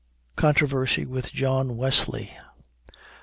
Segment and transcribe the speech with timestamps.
[0.35, 2.35] CONTROVERSY WITH JOHN WESLEY.